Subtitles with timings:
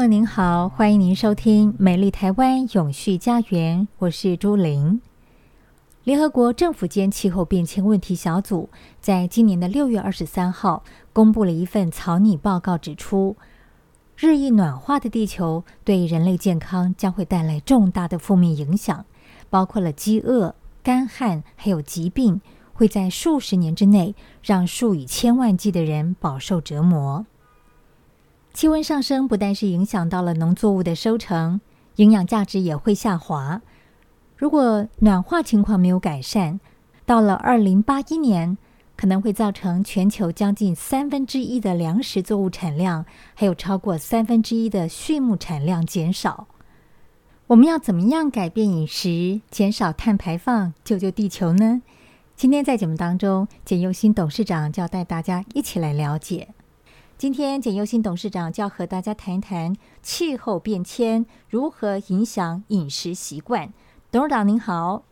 [0.00, 5.02] 朋友您好，欢迎您收听《美丽台湾永续家园》，我是朱玲。
[6.04, 13.36] 联合国政府间气候变迁问题小组在今年的六月二十三号公布了一份草拟报告，指出
[14.16, 19.04] 日益暖化的地球对人类健康将会带来重大的负面影响，
[19.50, 22.40] 包括了饥饿、干旱，还有疾病，
[22.72, 27.26] 会在数十年之内让数以千万计的人饱受折磨。
[28.52, 31.60] 气温上升不但是影响到了农作物的收成，
[31.96, 33.62] 营养价值也会下滑。
[34.36, 36.58] 如果暖化情况没有改善，
[37.06, 38.58] 到了二零八一年，
[38.96, 46.48] 可能会造成全球将近三分之一的粮食作物产量，还有超过三分之一的畜牧产量减少。
[47.46, 51.82] 我们要怎么样改变饮食，减少碳排放，救救地球呢？
[52.36, 56.48] 今天在节目当中，简佑新董事长就要带大家一起来了解。
[57.20, 63.74] 今天简又新董事长就要和大家谈一谈气候变迁如何影响饮食习惯。
[64.10, 65.04] 董事长您好，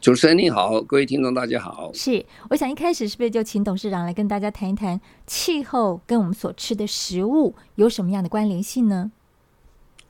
[0.00, 1.92] 主持人您好，各位听众大家好。
[1.92, 9.12] 是，我想一开始是不是就请董事长来跟大家谈一谈气候跟我们所吃的食物有什么样的关联性呢？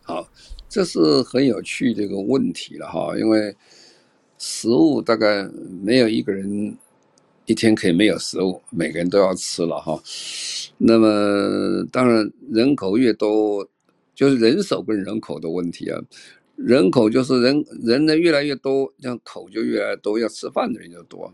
[0.03, 0.28] 好，
[0.69, 3.56] 这是很有趣的一个问题了哈，因为
[4.38, 5.43] 食物大概
[5.82, 6.78] 没有一个人
[7.47, 10.00] 一天可以没有食物，每个人都要吃了哈。
[10.78, 13.66] 那么，当然，人口越多，
[14.14, 15.98] 就是人手跟人口的问题啊。
[16.54, 21.32] 人口就是人人呢越来越多，这样口就越来越多，要吃饭的人就多。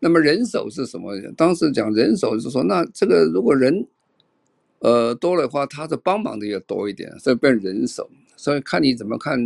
[0.00, 1.18] 那么人手是什么？
[1.36, 3.86] 当时讲人手是说，那这个如果人，
[4.80, 8.08] 呃多的话，他的帮忙的也多一点，所以变人手。
[8.36, 9.38] 所以看你怎么看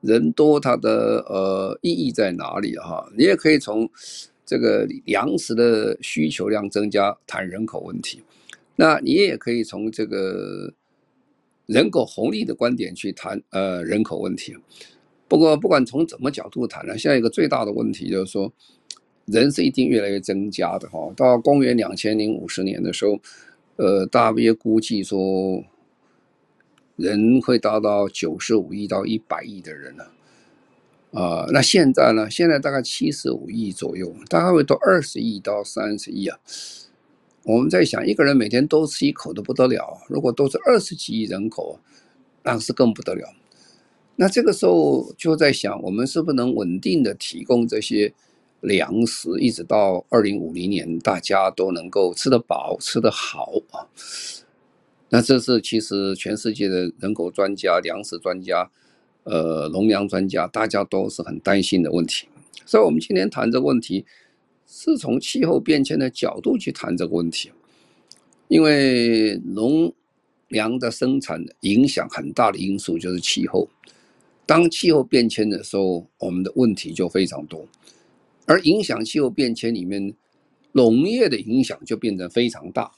[0.00, 3.10] 人多，它的呃意义在哪里哈？
[3.16, 3.90] 你也可以从。
[4.48, 8.22] 这个粮食的需求量增加，谈人口问题，
[8.76, 10.72] 那你也可以从这个
[11.66, 14.56] 人口红利的观点去谈呃人口问题。
[15.28, 18.50] 不过不管从怎么角度谈呢，现在一个最大的问题就是说，
[19.26, 21.12] 人是一定越来越增加的哈。
[21.14, 23.20] 到公元两千零五十年的时候，
[23.76, 25.62] 呃，大约估计说
[26.96, 30.10] 人会达到九十五亿到一百亿的人了。
[31.10, 32.28] 呃，那现在呢？
[32.30, 36.38] 现在大概七十五亿左右，大概会到二十亿到三十亿啊。
[37.44, 41.80] 我们在想，一个人每天多吃一口都不得了，如果都是二十几亿人口，
[42.42, 43.32] 那是更不得了。
[44.16, 48.12] 那这个时候就在想，我们是不是能稳定的提供这些
[48.60, 53.88] 粮食，一直到二零五零年，大家都能够吃得饱、吃得好啊？
[55.08, 58.70] 那这是其实全世界的人口专家、粮食专家。
[59.24, 62.26] 呃，农粮专家大家都是很担心的问题，
[62.64, 64.06] 所以我们今天谈这个问题，
[64.66, 67.50] 是从气候变迁的角度去谈这个问题，
[68.48, 69.92] 因为农
[70.48, 73.68] 粮的生产影响很大的因素就是气候，
[74.46, 77.68] 当气候变迁的时候，我们的问题就非常多，
[78.46, 80.14] 而影响气候变迁里面，
[80.72, 82.92] 农业的影响就变得非常大，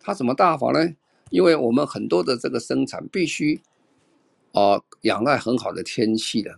[0.00, 0.92] 它怎么大法呢？
[1.30, 3.60] 因为我们很多的这个生产必须。
[4.52, 6.54] 啊，仰赖很好的天气的，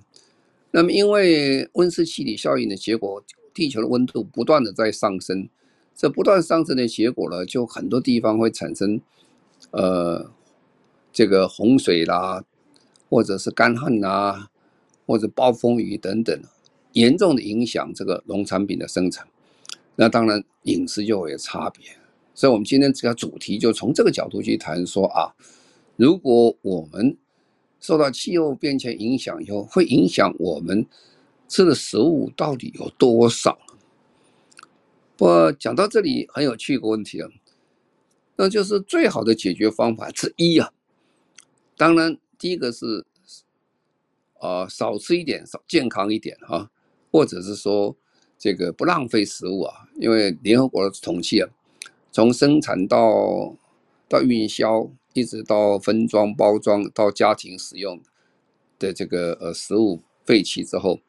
[0.73, 5.49] 那么因为温室气体效应的结果，地球的温度不断的在上升，
[5.95, 9.01] 这不断上升的结果呢，就很多地方会产生，
[9.71, 10.31] 呃，
[11.13, 12.45] 这个洪水啦，
[13.09, 14.51] 或者是干旱啦，
[15.07, 16.43] 或者暴风雨等等，
[16.95, 19.29] 严重的影响这个农产品的生产，
[19.95, 21.85] 那当然饮食就会有差别。
[22.35, 25.33] 所以我们今天这个主题就从这个角度去谈说啊，
[25.95, 27.17] 如果我们
[27.85, 30.87] 受到气候变迁影响以后，会影响我们
[31.47, 33.59] 吃的食物到底有多少？
[35.19, 37.29] 不讲到这里很有趣一个问题啊，
[38.37, 40.73] 那就是最好的解决方法之一啊。
[41.77, 43.05] 当然，第一个是
[44.41, 46.71] 呃少吃一点，少健康一点哈，
[47.13, 47.95] 或者是说
[48.39, 51.51] 这个不浪费食物啊，因为联合国的统计啊，
[52.11, 53.55] 从生产到
[54.09, 57.99] 到运销，一直到分装包装到家庭使用
[58.79, 61.01] 的这个呃食物废弃之后，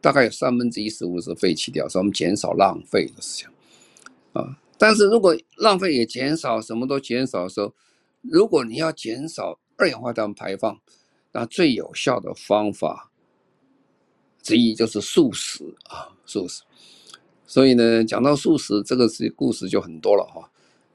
[0.00, 3.48] 大概有三分之一食物是废弃掉，所以我们减少浪费的事情
[4.32, 4.58] 啊。
[4.78, 7.74] 但是如果浪费也减少，什么都减少的时候，
[8.22, 10.80] 如果你要减少二氧化碳排放，
[11.32, 13.10] 那最有效的方法
[14.42, 16.62] 之一就是素食啊，素食。
[17.46, 20.49] 所以呢，讲到素食这个是故事就很多了哈，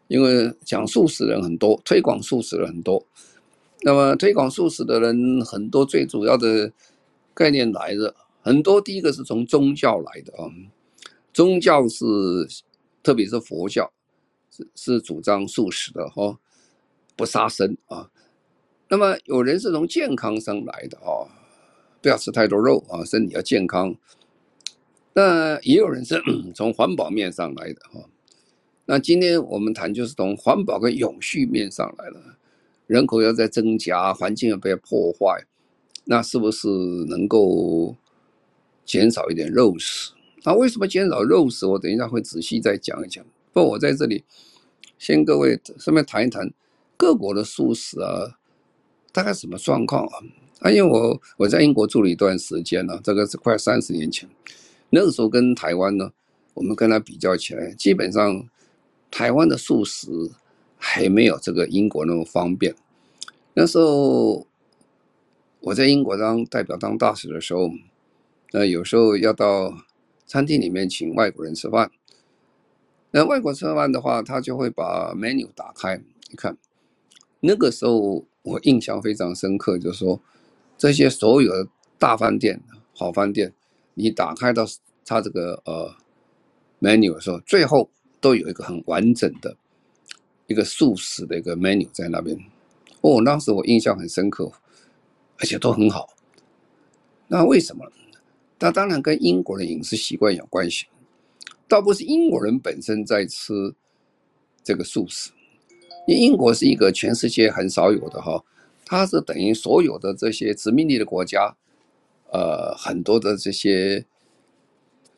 [0.07, 3.05] 因为讲素食人很多，推广素食的人很多。
[3.81, 6.71] 那么推广素食的人很多，最主要的
[7.33, 10.49] 概念来的很多，第一个是从宗教来的啊，
[11.33, 12.05] 宗教是
[13.03, 13.91] 特别是佛教
[14.49, 16.39] 是是主张素食的哈，
[17.15, 18.09] 不杀生啊。
[18.87, 21.25] 那么有人是从健康上来的啊，
[22.01, 23.95] 不要吃太多肉啊，身体要健康。
[25.13, 26.21] 那也有人是
[26.53, 28.07] 从环保面上来的哈。
[28.85, 32.37] 那今天我们谈就是从环保跟永续面上来了，
[32.87, 35.45] 人口要在增加，环境要被破坏，
[36.05, 36.67] 那是不是
[37.07, 37.95] 能够
[38.85, 40.11] 减少一点肉食？
[40.43, 41.65] 那为什么减少肉食？
[41.65, 43.25] 我等一下会仔细再讲一讲。
[43.51, 44.23] 不我在这里
[44.99, 46.53] 先各位顺便谈一谈
[46.95, 48.37] 各国的素食啊。
[49.11, 50.19] 大概什么状况啊？
[50.59, 54.29] 啊，因为我我在英国住了一段时间了，这个是快三十年前。
[54.89, 56.11] 那个时候跟台湾呢，
[56.53, 58.45] 我们跟它比较起来，基本上
[59.17, 60.09] 台湾的素食
[60.77, 62.75] 还没有这个英国那么方便。
[63.53, 64.45] 那时候
[65.61, 67.71] 我在英国当代表当大使的时候，
[68.51, 69.77] 那有时候要到
[70.27, 71.89] 餐厅里面请外国人吃饭。
[73.11, 75.95] 那外国吃饭的话，他就会把 menu 打开，
[76.29, 76.57] 你看
[77.39, 78.25] 那个时候。
[78.47, 80.21] 我印象非常深刻，就是说，
[80.77, 81.67] 这些所有的
[81.97, 82.61] 大饭店、
[82.93, 83.51] 好饭店，
[83.95, 84.63] 你打开到
[85.03, 85.95] 他这个呃
[86.79, 87.89] menu 的时候，最后
[88.25, 89.55] 都有一个很完整的
[90.47, 92.35] 一个素食的一个 menu 在那边。
[93.01, 94.51] 哦，当时我印象很深刻，
[95.37, 96.09] 而且都很好。
[97.27, 97.85] 那为什么？
[98.57, 100.87] 那当然跟英国的饮食习惯有关系，
[101.67, 103.53] 倒不是英国人本身在吃
[104.63, 105.29] 这个素食。
[106.07, 108.43] 因为英国是一个全世界很少有的哈，
[108.85, 111.55] 它是等于所有的这些殖民地的国家，
[112.31, 114.03] 呃，很多的这些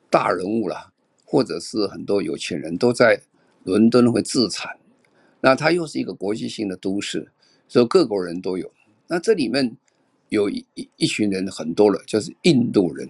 [0.10, 0.92] 大人物啦，
[1.30, 3.22] 或者是很多有钱人都在
[3.66, 4.78] 伦敦会自产，
[5.42, 7.30] 那它又是一个国际性的都市，
[7.68, 8.72] 所以各国人都有。
[9.08, 9.76] 那这里面
[10.30, 10.66] 有一
[10.96, 13.10] 一群人很多了，就是印度人。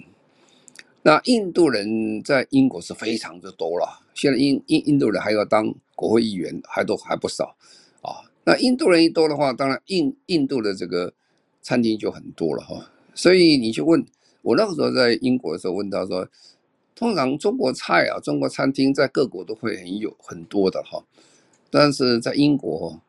[1.03, 7.55] 那印度人在英国是非常的多了，现在印印印度人还要当国会议员，还都还不少
[8.01, 8.25] 啊。
[8.43, 11.13] 那印度人一多的话，当然印印度的这个
[11.61, 12.91] 餐厅就很多了哈。
[13.13, 14.03] 所以你去问
[14.41, 16.27] 我那个时候在英国的时候，问他说，
[16.97, 21.03] 通常中国菜啊，中国餐厅在各国都会很有很多的哈，
[21.69, 22.99] 但是在英国，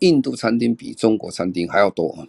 [0.00, 2.26] 印度餐厅比中国餐厅还要多。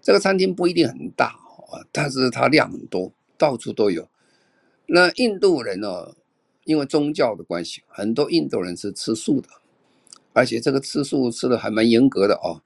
[0.00, 1.26] 这个餐厅不一定很大
[1.70, 4.08] 啊，但是它量很多，到处都有。
[4.86, 6.14] 那印度人呢？
[6.64, 9.48] 因为宗教的关系，很多印度人是吃素的，
[10.32, 12.60] 而且这个吃素吃的还蛮严格的哦。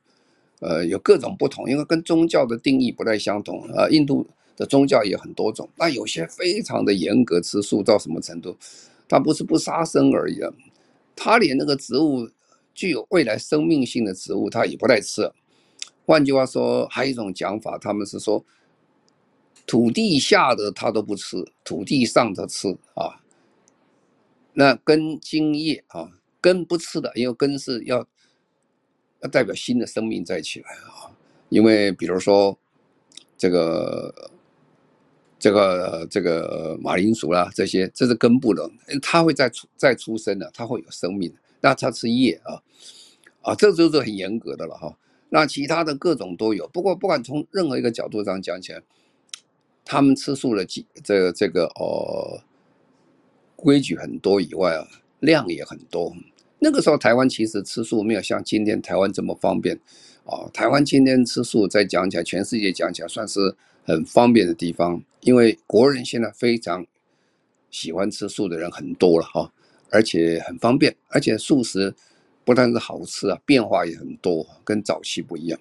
[0.61, 3.69] 呃，有各种不同，因为跟宗教的定义不太相同。
[3.75, 4.27] 呃，印度
[4.61, 8.55] 的宗教也很多种，那有些非常的严格，吃素到什么程度？
[9.09, 10.53] 他不是不杀生而已啊，
[11.17, 12.29] 他连那个植物
[12.75, 15.33] 具有未来生命性的植物，他也不带吃。
[16.05, 18.45] 换句话说，还有一种讲法，他们是说。
[19.67, 23.23] 土地下的他都不吃，土地上的吃啊。
[24.53, 28.05] 那根茎叶啊，根不吃的，因为根是要
[29.21, 31.15] 要代表新的生命再起来啊。
[31.51, 32.59] 因为比如说
[33.39, 34.33] 这个
[35.41, 38.71] 这个这个马铃薯啦，这些这是根部的，
[39.03, 41.35] 它会再出再出生的，它会有生命。
[41.61, 42.63] 那它吃叶啊
[43.43, 44.97] 啊，这就是很严格的了哈。
[45.31, 48.81] 那其他的各种都有，不过不管从任何一个角度上讲起来。
[49.83, 52.45] 他们吃素的几这个这个哦，
[53.57, 54.87] 规矩很多以外啊，
[55.19, 56.15] 量也很多。
[56.61, 59.81] 那个时候台湾其实吃素没有像今天台湾这么方便
[60.25, 60.47] 啊。
[60.53, 63.57] 台湾今天吃素再讲起来，全世界讲起来算是
[63.91, 66.87] 很方便的地方，因为国人现在非常
[67.71, 69.53] 喜欢吃素的人很多了哈，
[69.91, 71.95] 而且很方便，而且素食
[72.45, 75.61] 不但是好吃啊，变化也很多，跟早期不一样。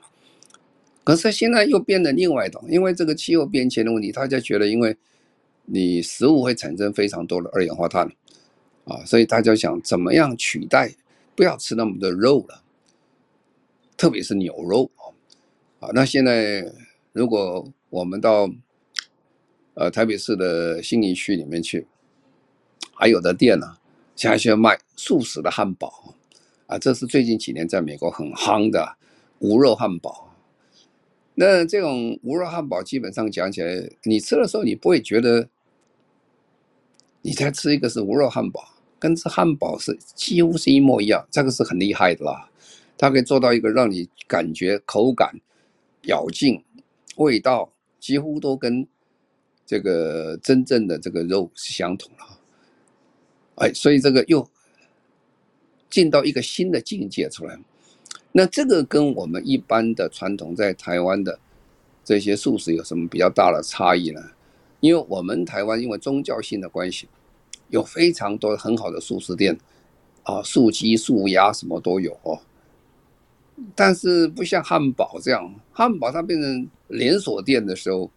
[1.04, 4.96] 可是现在又变得另外一种，因为这个气候变迁的问题，大家觉得，因为
[5.66, 8.08] 你食物会产生非常多的二氧化碳，
[8.86, 10.94] 啊，所以大家想怎么样取代，
[11.36, 12.64] 不要吃那么多肉了，
[13.98, 14.92] 特别是牛肉
[15.80, 15.90] 啊。
[15.94, 16.72] 那现在
[17.20, 18.50] 如果我们到
[19.74, 21.86] 呃台北市的信义区里面去，
[22.94, 23.78] 还有的店呢、啊，
[24.16, 26.16] 现在卖素食的汉堡
[26.68, 28.96] 啊，这是最近几年在美国很夯的
[29.40, 30.34] 无肉汉堡。
[31.36, 35.50] 那这种无肉汉堡基本上讲起来，你吃的时候你不会觉得
[37.22, 38.64] 你在吃一个是无肉汉堡，
[38.98, 42.50] 跟吃汉堡是几乎是一模一样，这个是很厉害的啦。
[42.98, 45.38] 它可以做到一个让你感觉口感、
[46.04, 46.64] 咬劲、
[47.20, 48.88] 味道几乎都跟
[49.66, 52.24] 这个真正的这个肉是相同的，
[53.56, 54.50] 哎，所以这个又
[55.90, 57.60] 进到一个新的境界出来。
[58.32, 61.40] 那这个跟我们一般的传统在台湾的
[62.04, 64.22] 这些素食有什么比较大的差异呢？
[64.80, 67.10] 因为我们台湾因为宗教性的关系，
[67.68, 69.58] 有非常多很好的素食店，
[70.24, 72.40] 啊，素鸡、素鸭什么都有哦。
[73.76, 78.10] 但是不像汉堡这样，汉堡它变成连锁店的时候，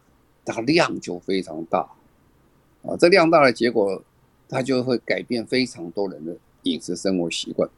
[0.45, 1.81] 它量就非常大，
[2.83, 4.03] 啊，这量大的结果，
[4.49, 7.69] 它就会改变非常多人的饮食生活习惯。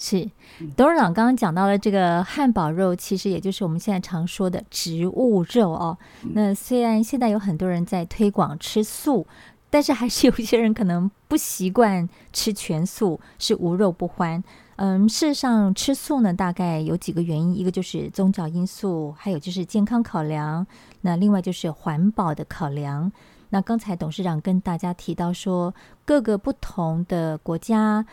[0.00, 0.30] 是，
[0.76, 5.98] 董事长刚刚讲到了这个汉堡肉，其实也就是我们现在常说的植物肉哦。
[6.34, 9.26] 那虽然现在有很多人在推广吃素，
[9.70, 14.42] 但是还是有一些人可能不习惯吃全素，是无肉不欢。
[14.76, 20.66] 嗯，事实上吃素呢，大概有几个原因，一个就是宗教因素，还有就是健康考量，
[21.00, 23.10] 那另外就是环保的考量。
[23.50, 28.06] 那刚才董事长跟大家提到说，各个不同的国家。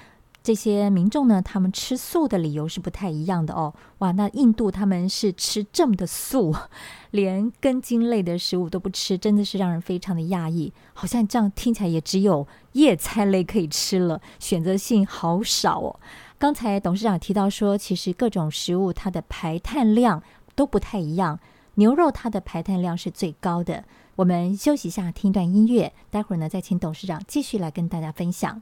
[0.45, 3.73] 这些民众呢，他们吃素的理由是不太一样的哦。
[3.97, 6.55] 哇，那印度他们是吃这么的素，
[7.09, 10.71] 连根茎类的食物都不吃，真的是让人非常的讶异。
[10.93, 15.99] 好像这样听起来也只有叶菜类可以吃了，选择性好少哦。
[16.37, 20.21] 刚才董事长提到说，其实各种食物它的排碳量
[20.53, 21.39] 都不太一样，
[21.73, 23.83] 牛肉它的排碳量是最高的。
[24.17, 28.61] 我们休息一下，听一段音乐，待会儿呢再请董事长继续来跟大家分享。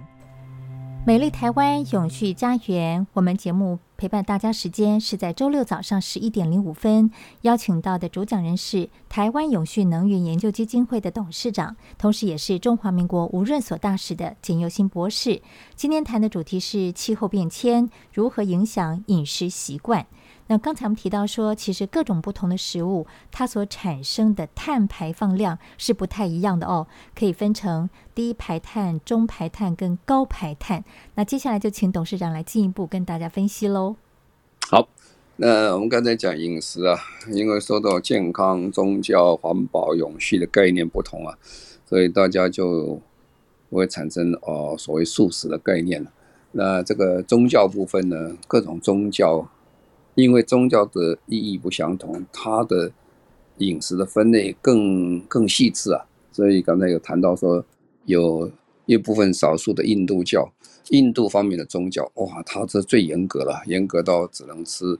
[1.03, 7.09] 美丽台湾永续家园，我们节目陪伴大家时间是在周六早上十一点零五分。
[7.41, 15.41] 邀请到的主讲人是台湾永续能源研究基金会的董事长，同时也是中华民国无润所大使的简佑新博士。
[15.75, 20.05] 今天谈的主题是气候变迁如何影响饮食习惯。
[20.47, 30.83] 那刚才我们提到说，其实各种不同的食物，它所产生的碳排放量是不太一样的哦，可以分成低排碳、中排碳跟高排碳。
[31.15, 33.95] 那接下来就请董事长来进一步跟大家分析喽。
[34.69, 34.89] 好，
[35.37, 36.99] 那我们刚才讲饮食啊，
[37.31, 41.37] 因为说到健康、宗教、环保、永续的概念不同啊，
[41.85, 42.99] 所以大家就
[43.69, 46.05] 会产生哦所谓素食的概念。
[46.51, 49.47] 那这个宗教部分呢，各种宗教。
[50.15, 52.91] 因为宗教的意义不相同，它的
[53.59, 57.63] 饮食的分类更更细致啊，所以刚才有谈到说，
[58.05, 58.51] 有
[58.85, 60.51] 一部分少数的印度教，
[60.89, 64.99] 印度方面的宗教，哇，它是最严格了，严格到只能吃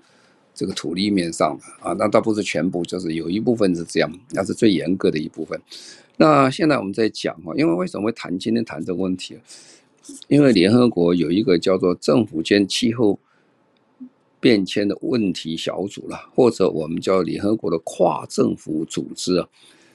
[0.53, 5.59] 这个土地面上的啊，那倒不是全部，就是有一部分是这样，那是最严格的一部分。
[6.15, 9.37] 那现在我们在讲啊，因为为什么会谈今天谈这个问题？
[10.29, 13.19] 因为联合国有一个叫做政府间气候。
[14.41, 19.47] 变迁的问题小组了，或者我们叫联合国的跨政府组织啊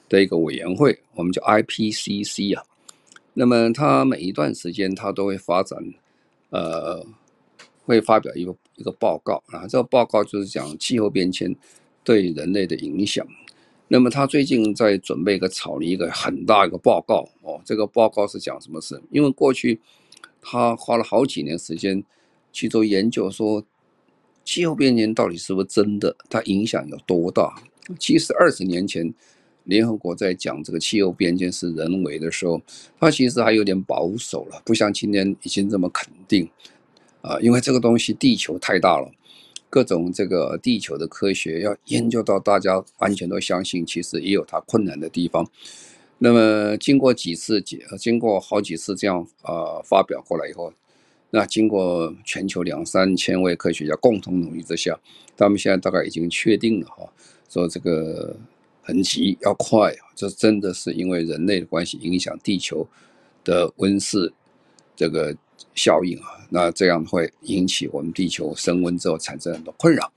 [0.07, 2.63] 的一个委员会，我们叫 IPCC 啊。
[3.33, 5.77] 那么它每一段时间它都会发展，
[6.49, 7.05] 呃，
[7.85, 9.67] 会发表一个一个报告啊。
[9.67, 11.53] 这个报告就是讲气候变迁
[12.05, 13.27] 对人类的影响。
[13.89, 17.59] 那么他最近在准备一个草拟一个很大一个报告哦。
[17.65, 19.01] 这个报告是讲什么事？
[19.11, 19.79] 因为过去
[20.41, 22.01] 他花了好几年时间
[22.53, 23.61] 去做研究，说。
[24.47, 26.15] 气候变迁到底是不是真的？
[26.29, 27.53] 它影响有多大？
[27.99, 29.13] 其实二十年前，
[29.65, 32.61] 联合国在讲这个气候变迁是人为的时候，
[32.97, 36.49] 它其实还有点保守了，不像今天已经这么肯定
[37.21, 37.37] 啊。
[37.41, 39.11] 因为这个东西地球太大了，
[39.69, 45.45] 各种这个地球的科学要研究到大家完全都相信，其实也有它困难的地方。
[46.19, 50.71] 那么经过几次解，经过好几次这样啊发表过来以后。
[51.29, 54.97] 那经过全球两三千位科学家共同努力之下，
[55.35, 57.07] 他们现在大概已经确定了哈，
[57.49, 58.35] 说这个
[58.81, 62.87] 很急要快，这真的是因为人类的关系影响地球
[63.43, 64.31] 的温室
[64.95, 65.35] 这个
[65.75, 70.11] 效应啊，那这样会引起我们地球升温之后产生很多困扰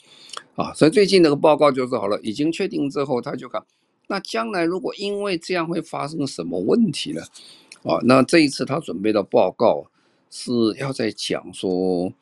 [0.54, 3.60] 啊，所以最近那个报告就是好了，已经确定之后他就看，
[4.06, 7.22] 那将来如果因为这样会发生什么问题呢？
[7.82, 9.86] 啊，那这一次他准备的报告
[10.30, 12.12] 是要在讲说，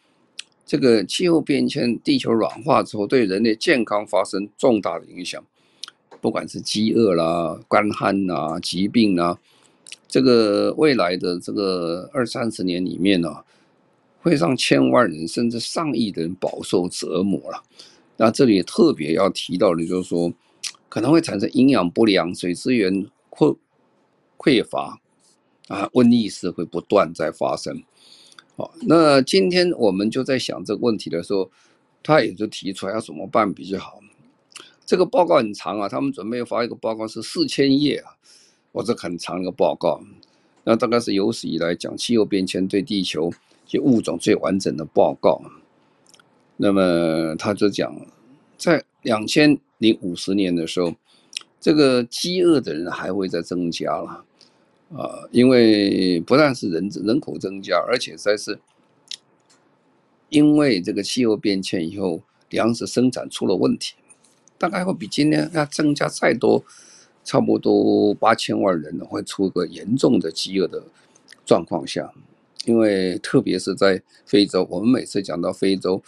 [0.66, 5.44] 这个气候变迁、地球软化之后对人类健康发生重大的影响。
[6.20, 9.36] 不管是饥饿啦、干旱呐、疾病呐，
[10.08, 13.44] 这个未来的这个二三十年里面呢、
[14.20, 17.62] 会让千万人甚至上亿的人饱受折磨了。
[18.16, 20.32] 那这里特别要提到的，就是说
[20.88, 23.56] 可能会产生营养不良、水资源匮
[24.36, 25.00] 匮乏
[25.68, 27.82] 啊，瘟疫是会不断在发生。
[28.56, 31.50] 好，那今天我们就在想这个问题的时候，
[32.02, 34.00] 他也就提出来要怎么办比较好。
[34.84, 38.16] 这个报告很长啊，他们准备发一个报告是四千页啊，
[38.72, 40.00] 我这很长一个报告，
[40.64, 43.30] 那大概是有史以来讲气候变迁对地球
[43.66, 45.40] 及物种最完整的报告。
[46.56, 47.94] 那么他就讲，
[48.56, 50.92] 在两千零五十年的时候，
[51.60, 54.24] 这个饥饿的人还会再增加了
[54.90, 58.58] 啊，因为不但是人人口增加，而且在是
[60.28, 63.94] 因为这个气候变迁以后，粮食生产出了问题。
[64.56, 66.64] 大概会比今天要增加再多，
[67.22, 70.82] 差不多八千万人会出个严重的饥饿的
[71.46, 72.12] 状况下，
[72.64, 76.02] 因为特别是在非洲，我们每次讲到非洲，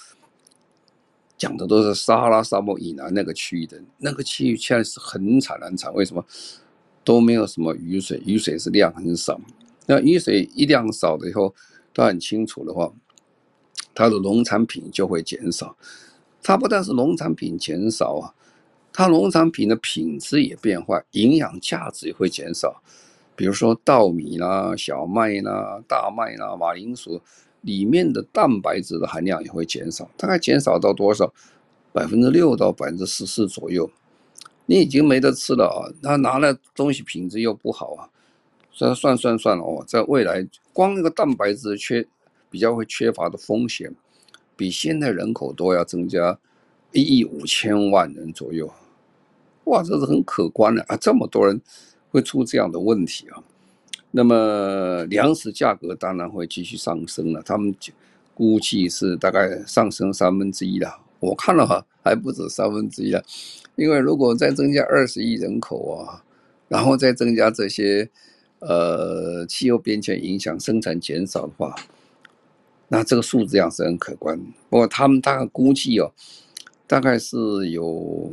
[1.39, 6.25] 讲的都是撒哈拉沙漠以南那个区域的，那个区域现在是很惨很惨，为什么？
[7.03, 9.41] 都没有什么雨水，雨水是量很少，
[9.87, 11.55] 那雨水一量少了以后，
[11.93, 12.93] 都很清楚的话，
[13.95, 15.77] 它的农产品就会减少，
[16.43, 18.35] 它不但是农产品减少啊。
[18.93, 22.83] 它农产品的品质也变坏，营养价值也会减少。
[23.37, 27.21] 比如说稻米啦、小麦啦、大麦啦、马铃薯
[27.61, 31.33] 里面的蛋白质的含量也会减少，大概减少到多少？
[31.93, 33.89] 百分之六到百分之十四左右。
[34.71, 35.91] 你已经没得吃了啊！
[36.01, 38.07] 他拿了东西品质又不好啊，
[38.71, 42.07] 所以算算算哦，在未来光那个蛋白质缺
[42.49, 43.93] 比较会缺乏的风险，
[44.55, 46.39] 比现在人口都要增加
[46.93, 48.73] 一亿五千万人左右。
[49.65, 50.97] 哇，这是很可观的啊！
[50.97, 51.61] 这么多人
[52.13, 53.43] 会出这样的问题啊，
[54.13, 57.43] 那么粮食价格当然会继续上升了。
[57.43, 57.75] 他们
[58.35, 61.01] 估计是大概上升三分之一了。
[61.19, 63.21] 我看了哈，还不止三分之一了。
[63.81, 66.23] 因为如果再增加二十亿人口啊，
[66.69, 68.09] 然后再增加这些
[68.59, 71.75] 呃气候变迁影响生产减少的话，
[72.89, 74.39] 那这个数字量是很可观。
[74.69, 76.13] 不过他们大概估计哦，
[76.87, 78.33] 大概是有。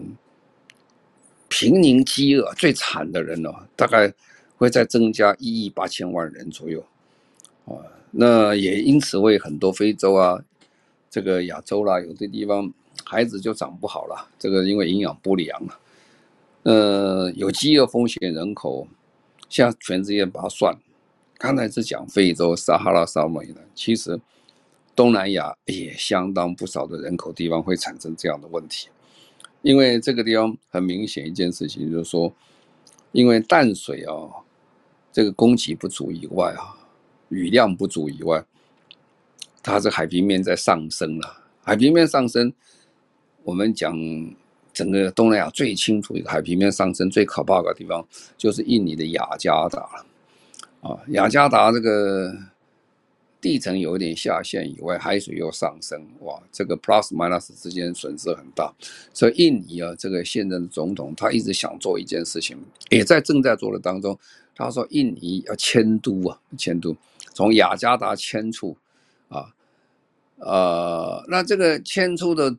[1.50, 4.14] 平民饥饿最惨的人呢，大概
[4.58, 6.84] 会再增加一亿八千万人左右，
[7.66, 7.72] 啊，
[8.12, 10.44] 那也因此为很多非洲啊，
[11.10, 12.72] 这个亚洲啦，有的地方
[13.06, 15.80] 孩子就长不好了，这个因为营养不良啊，
[16.64, 18.88] 呃，有饥饿风险人口，
[19.50, 20.76] 像全世界把它算，
[21.38, 24.20] 刚才是讲非洲撒哈拉沙漠的，其实
[24.96, 28.90] 东南亚也相当不少的人口地方会产生这样的问题。
[29.62, 32.32] 因为这个地方很明显一件事情，就是说，
[33.12, 34.14] 因为淡水啊，
[35.12, 36.78] 这个供给不足以外啊，
[37.30, 38.44] 雨量不足以外，
[39.64, 41.44] 它这海平面在上升了。
[41.64, 42.54] 海平面上升，
[43.48, 43.98] 我们讲
[44.74, 48.06] 整个东南亚最清楚一个海平面上升最可怕的地方，
[48.38, 50.06] 就是印尼的雅加达了。
[50.82, 52.36] 啊，雅加达这个。
[53.40, 58.74] 地层有一点下陷以外，海水又上升，哇，这个 plus minus 之间损失很大。
[59.14, 62.58] 所以印尼啊，这个现任的总统他一直想做一件事情，
[62.90, 64.18] 也在正在做的当中。
[64.56, 66.98] 他说印尼要迁都啊，迁都
[67.36, 68.76] 从雅加达迁出
[69.30, 69.54] 啊，
[70.38, 72.54] 呃，那这个迁出的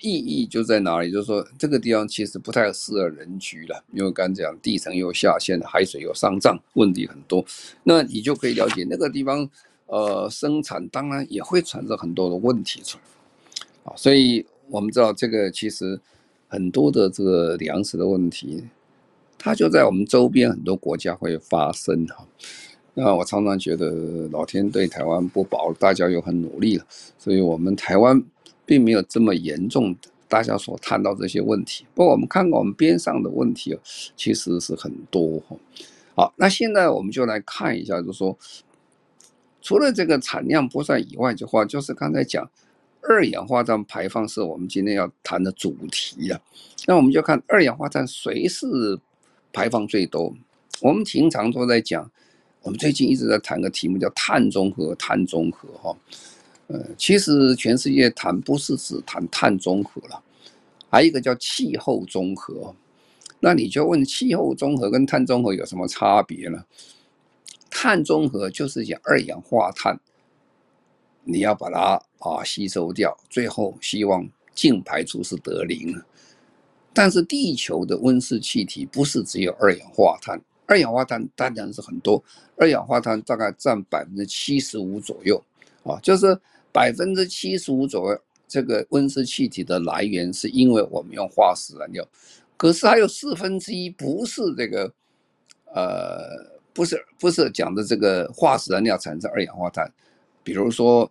[0.00, 1.10] 意义就在哪里？
[1.10, 7.44] 就是说这个地方其实不太适合人居了，因为刚讲地层又下陷，海水又上涨，问题很多。
[7.84, 9.48] 那你就可以了解那个地方。
[9.88, 13.04] 呃，生产当然也会产生很多的问题出来，
[13.84, 15.96] 啊，所以我们知道这个其实
[16.48, 18.64] 很多的这个粮食的问题，
[19.38, 22.26] 它就在我们周边很多国家会发生哈。
[22.94, 26.84] 那我常常觉得老天对台湾不薄，大家又很努力了，
[27.16, 28.20] 所以我们台湾
[28.66, 29.96] 并没有这么严重，
[30.28, 31.86] 大家所谈到这些问题。
[31.94, 33.78] 不过我们看看我们边上的问题
[34.16, 35.56] 其实是很多哈。
[36.14, 38.36] 好，那现在我们就来看一下，就是说。
[39.62, 42.48] 除了这个产量不算以外的话，就是刚才讲，
[43.02, 46.40] 二氧化碳排放是我们今天要谈的主题啊。
[46.86, 48.96] 那我们就看二氧化碳谁是
[49.52, 50.32] 排放最多。
[50.80, 52.08] 我们平常都在讲，
[52.62, 55.96] 我们最近一直在谈个题目叫碳中和，碳中和哈。
[56.68, 60.22] 呃，其实全世界谈不是只谈碳中和了，
[60.90, 62.74] 还有一个叫气候中和。
[63.38, 66.64] 那你就问气候中和跟碳中和有什么差别呢？
[67.70, 70.00] 碳中和就是讲二氧化碳，
[71.22, 75.94] 你要把它啊吸收掉，最后希望净排出是得零。
[76.94, 82.20] 但是地球的温室气体不是只有二氧化碳，二氧化碳当然是很多，
[82.56, 85.40] 二氧化碳大概占百分之七十五左右
[85.84, 86.36] 啊，就是
[86.76, 92.06] 百分之七十五左右这个温室气体的来源是因为我们用化石燃料，
[92.58, 94.92] 可是还有四分之一不是这个，
[95.72, 96.54] 呃。
[96.76, 99.90] 不是不是讲的这个化石燃料产生二氧化碳，
[100.44, 101.10] 比如说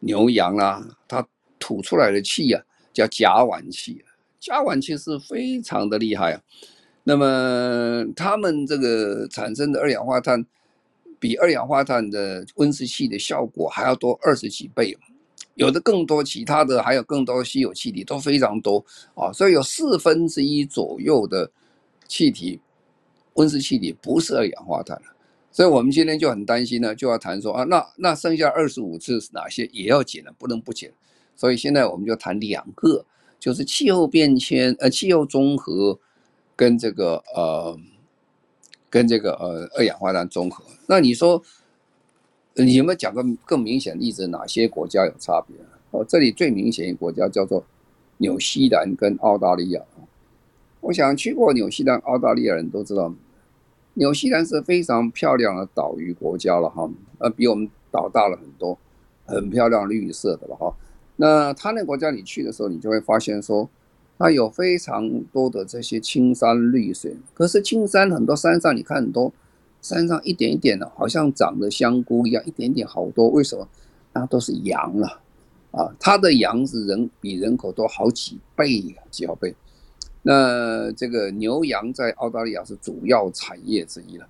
[0.00, 1.26] 牛羊啊，它
[1.58, 4.04] 吐出来的气啊叫甲烷气，
[4.38, 6.42] 甲烷气是非常的厉害啊。
[7.02, 10.44] 那么它们这个产生的二氧化碳，
[11.18, 14.96] 比二氧化碳的温室气的效果还要多二十几倍，
[15.54, 21.50] 有的更多，其他的还有更多稀有气体都非常多啊，所以有四分之一左右的
[22.06, 22.60] 气体。
[23.34, 25.00] 温室气体不是二氧化碳，
[25.52, 30.92] 所以我们今天就很担心呢，就要谈说啊，那那剩下二十五次是哪些也要减了，不能不减。
[31.36, 33.04] 所以现在我们就谈两个，
[33.38, 35.96] 就是气候变迁呃气候综合
[36.56, 37.78] 跟这个呃
[38.90, 40.64] 跟这个呃二氧化碳中和。
[40.86, 41.42] 那你说
[42.54, 44.26] 你有没有讲个更明显的例子？
[44.28, 45.56] 哪些国家有差别？
[45.90, 47.64] 哦，这里最明显一个国家叫做
[48.18, 49.82] 纽西兰跟澳大利亚。
[50.80, 53.12] 我想去过纽西兰、澳大利亚人都知道。
[53.94, 58.78] 纽西兰是非常漂亮的岛屿国家了哈，呃，比我们岛大了很多，
[59.26, 60.72] 很漂亮绿色的了哈。
[61.16, 63.68] 那他那国家你去的时候，你就会发现说，
[64.18, 67.16] 它有非常多的这些青山绿水。
[67.32, 69.32] 可是青山很多山上，你看很多
[69.80, 73.28] 山上一点一点的，好像长的香菇一样，一点点好多。
[73.28, 73.68] 为什么？
[74.14, 75.20] 那都是羊了
[75.70, 79.54] 啊，它的羊是人比人口多好几倍，几好倍。
[80.22, 84.26] 那这个牛羊在澳大利亚是主要产业之一了，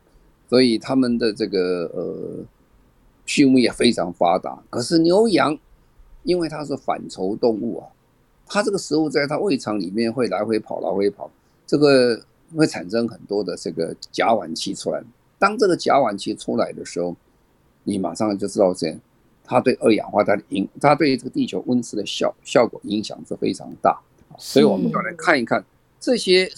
[0.48, 2.44] 所以他们的这个呃
[3.24, 4.62] 畜牧业非常发达。
[4.68, 5.56] 可是牛羊
[6.24, 7.86] 因为它是反刍动物啊，
[8.48, 11.30] 它这个食物在它胃肠里面会来回跑，来回跑，
[11.66, 12.20] 这个
[12.56, 15.02] 会产生很多的这个甲烷气出来。
[15.38, 17.14] 当这个甲烷气出来的时候，
[17.84, 18.98] 你马上就知道这样，
[19.44, 24.00] 它对二氧化碳的影，它对这个地球温室的效效果影响是非常大。
[24.38, 25.64] 所以我们要来看一看。
[26.00, 26.48] 这些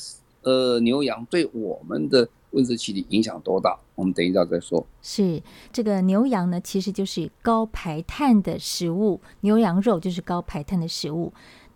[0.42, 3.78] 呃牛羊对我们的温室气体影响多大？
[3.94, 4.86] 我们等一下再说。
[5.02, 11.32] 是这个牛羊呢，其实就是高排碳的食物，牛羊肉就是高排碳的食物。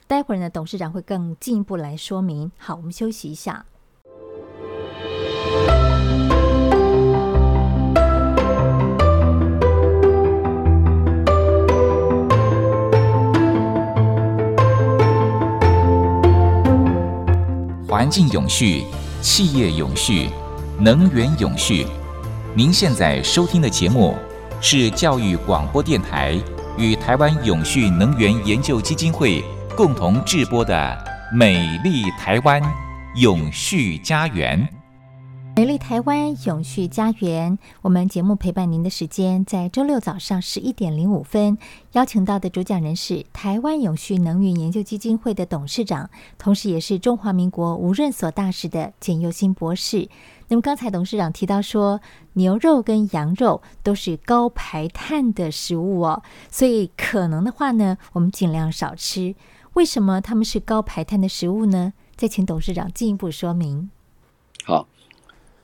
[0.06, 2.52] 待会儿呢，董事长会更进一步来说明。
[2.58, 3.64] 好，我们休息一下。
[17.88, 18.84] 环境永续，
[19.22, 20.28] 企业永续，
[20.78, 21.86] 能源永续。
[22.54, 24.14] 您现在收听的节目
[24.60, 26.38] 是教育广播电台
[26.76, 29.42] 与台湾永续能源研究基金会
[29.76, 30.74] 共同制播的
[31.36, 32.62] 《美丽台湾
[33.16, 34.68] 永续家园》。
[35.56, 41.58] 美丽台湾永续家园，我们节目陪伴您的时间在周六早上十一点零五分，
[41.92, 46.08] 邀请到的主讲人是台湾永续能源研究基金会的董事长，
[46.38, 50.08] 同时也是中华民国无任所大使的简佑新博士。
[50.46, 52.00] 那么刚才董事长提到说，
[52.34, 59.34] 牛肉跟羊肉都是高排碳的食物哦，所以可能的话呢，我们尽量少吃。
[59.74, 61.92] 为什么他们是高排碳的食物呢？
[62.16, 63.90] 再请董事长进一步说明。
[64.64, 64.88] 好。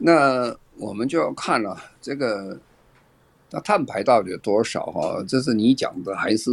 [0.02, 2.58] 那我们就要看了这个，
[3.50, 5.22] 那碳排到底有多少哈？
[5.28, 6.50] 这是你讲的还是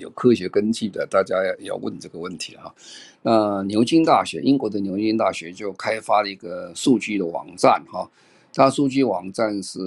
[0.00, 1.06] 有科学根据的？
[1.08, 2.74] 大家要问这个问题哈。
[3.22, 8.10] 那牛津大学，英国的牛津大学就开发了一个数据的网站哈，
[8.52, 9.78] 它数据网站是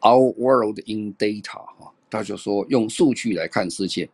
[0.00, 4.08] Our World in Data 哈，他就说用数据来看世界，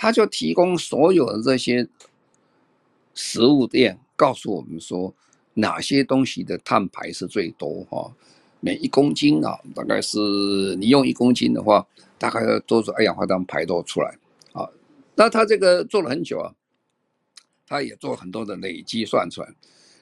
[0.00, 1.86] 他就提供所有的这些
[3.12, 5.14] 食物链，告诉我们说。
[5.54, 8.10] 哪些东西的碳排是最多哈？
[8.60, 10.16] 每一公斤啊，大概是
[10.78, 11.84] 你用一公斤的话，
[12.16, 14.16] 大概要多少二氧化碳排多出来
[14.52, 14.66] 啊？
[15.16, 16.54] 那他这个做了很久啊，
[17.66, 19.52] 他也做很多的累积算出来，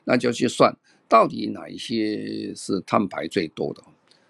[0.04, 0.72] 那就去算
[1.08, 3.82] 到底哪一些是碳排最多的。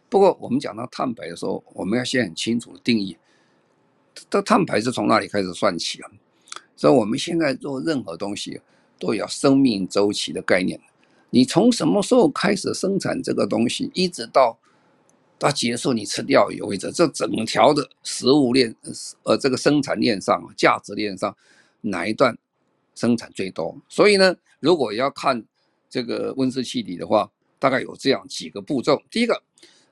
[0.09, 3.19] 不过我们讲到碳排的时候，我们要先很清楚的定义，
[4.31, 6.11] 这碳排是从那里开始算起啊。
[6.77, 8.61] 所以我们现在做任何东西
[8.99, 10.81] 都有生命周期的概念。
[11.31, 14.59] 你从什么时候开始生产这个东西，一直到
[15.39, 18.75] 到结束你吃掉以后为止，这整条的食物链，
[19.25, 21.37] 呃，这个生产链上、价值链上
[21.83, 22.37] 哪一段
[22.95, 23.77] 生产最多？
[23.89, 25.45] 所以呢，如果要看
[25.91, 29.03] 这个温室气体的话，大概有这样几个步骤。
[29.11, 29.43] 第一个，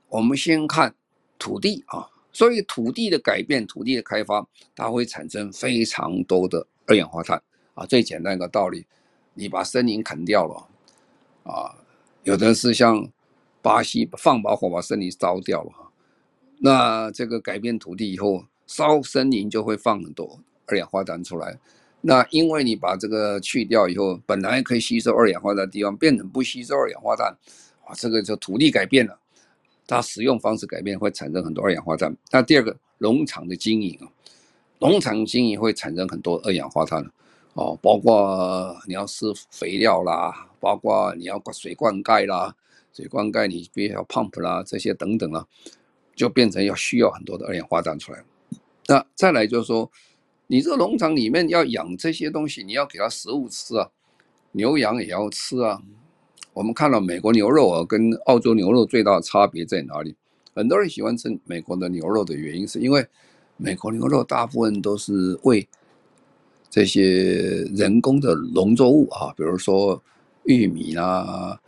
[0.09, 0.95] 我们先看
[1.39, 7.87] 土地啊，所以土地的改变、土地的开发，它会产生非常多的二氧化碳啊。
[7.87, 8.85] 最简单一个道理，
[9.33, 10.69] 你把森林砍掉了。
[11.51, 11.75] 啊，
[12.25, 13.11] 有的是像
[13.63, 15.73] 巴西放把火把森林烧掉了，
[16.59, 21.59] 那这个改变土地以后，烧森林就会放很多二氧化碳出来。
[22.03, 27.35] 那因为你把这个去掉以后，本来可以吸收二氧化碳的地方变成不吸收二氧化碳，
[27.87, 29.19] 啊，这个就土地改变了，
[29.87, 32.17] 它使用方式改变会产生很多二氧化碳。
[32.31, 34.09] 那第二个，农场的经营啊，
[34.81, 37.11] 农场经营会产生很多二氧化碳。
[37.55, 42.55] 哦，包括你要施肥料啦，包括你要灌水灌溉啦，
[42.93, 45.47] 水灌溉你必须要 pump 啦，这些等等啦，
[46.15, 48.23] 就变成要需要很多的二氧化碳出来。
[48.89, 49.91] 那再来就是说，
[50.49, 53.91] 你这个农场里面要养这些东西，你要给它食物吃啊，
[54.53, 55.81] 牛羊也要吃啊。
[56.57, 60.17] 我们看到美国牛肉啊，跟澳洲牛肉最大的差别在哪里？
[60.55, 63.07] 很多人喜欢吃美国的牛肉的原因，是因为
[63.59, 65.69] 美国牛肉大部分都是喂。
[66.71, 70.03] 这些人工的农作物啊，比如说
[70.45, 71.61] 玉米啦，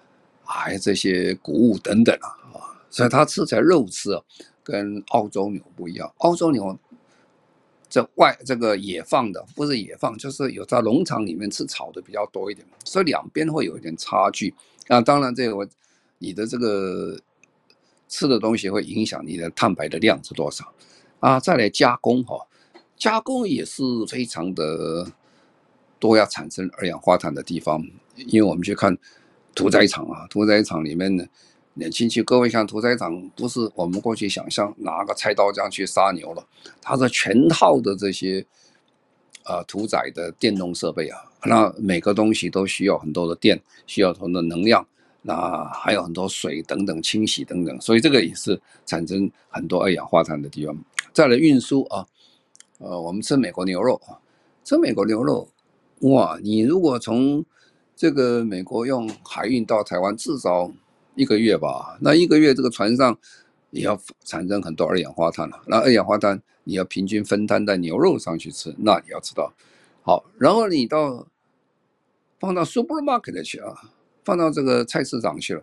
[0.42, 4.22] 还有这些谷物等等啊，所以它吃起来肉吃啊，
[4.64, 6.10] 跟澳洲牛不一样。
[6.18, 6.74] 澳洲牛
[7.90, 14.54] 这外这个野放的，不是野放，就是有在农场里面吃草的比较多一点，所以两边会有一点差距。
[14.88, 15.68] 那当然，这个
[16.18, 17.18] 你的这个
[18.08, 20.72] 吃的东西会影响你的碳排的量是多少
[21.20, 21.38] 啊？
[21.38, 22.46] 再来加工哈。
[22.96, 25.06] 加工也是非常的
[26.00, 27.86] 多，要产生二氧化碳的地方。
[28.16, 28.98] 因为我们去看
[29.54, 31.24] 屠宰场啊，屠宰场里面呢，
[31.74, 36.44] 年轻去各位看屠宰场，不是我们过去想象拿个菜刀这样去杀牛了，
[36.82, 38.44] 它是全套的这些
[39.48, 44.86] 啊屠宰的电动设备啊，那每个东西都需要很多的电，需要很多能量，
[45.22, 50.76] 那还有很多水等等清洗等等，所以这个也是产生很多二氧化碳的地方。
[51.12, 52.06] 再来运输啊。
[52.80, 54.14] 呃，我们吃美国牛肉啊，
[54.62, 55.48] 吃美国牛肉，
[56.02, 56.38] 哇！
[56.40, 57.44] 你如果从
[57.96, 60.70] 这个美国用海运到台湾，至少
[61.16, 61.98] 一个月吧。
[62.00, 63.18] 那一个月这个船上
[63.70, 65.60] 你要产生很多二氧化碳了。
[65.66, 69.52] 那二氧化碳你要平均分摊在牛肉上去吃，那你要知道。
[70.02, 71.26] 好，然后你到
[72.38, 73.74] 放到 supermarket 去啊，
[74.24, 75.62] 放到这个菜市场去了，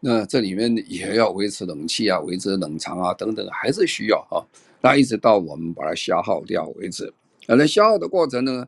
[0.00, 4.42] 那这里面也要维持冷气啊，维持冷藏啊等等，还是需要啊。
[4.80, 7.12] 那一直到我们把它消耗掉为止，
[7.46, 8.66] 那消耗的过程呢，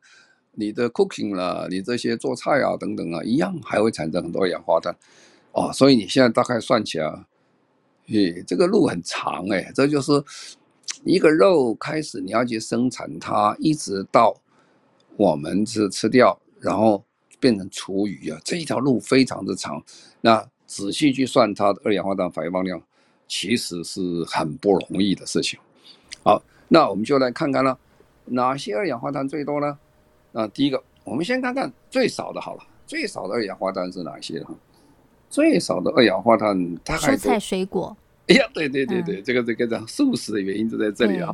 [0.53, 4.97] 你的 cooking 了，你这些做菜啊等等啊，一样还会产生很多二氧化碳，
[5.53, 7.27] 哦，所以你现在大概算起来，
[8.09, 10.13] 诶，这个路很长诶，这就是
[11.05, 14.35] 一个肉开始你要去生产它，一直到
[15.17, 17.05] 我们是吃掉，然后
[17.41, 19.83] 变成厨余啊，这一条路非常的长。
[20.21, 22.81] 那仔细去算它的二氧化碳排放量，
[23.29, 25.59] 其实是很不容易的事情。
[26.23, 27.79] 好，那我们就来看看了，
[28.25, 29.79] 哪些二氧化碳最多呢？
[30.33, 34.45] 那第一个，我们先看看最少的，好了，最少的二氧化碳是哪些？
[35.29, 37.97] 最少的二氧化碳大概蔬菜水果。
[38.29, 41.33] 哎呀，对对对对，嗯、这个这个素食的原因就在这里啊。